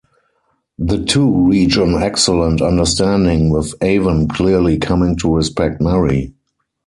[0.79, 6.33] The two reach an excellent understanding, with Avon clearly coming to respect Mary.